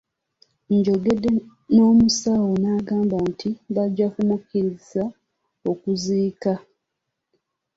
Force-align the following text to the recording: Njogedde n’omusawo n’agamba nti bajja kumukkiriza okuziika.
Njogedde 0.75 1.29
n’omusawo 1.73 2.49
n’agamba 2.63 3.17
nti 3.29 3.49
bajja 3.75 4.07
kumukkiriza 4.13 5.03
okuziika. 5.71 6.51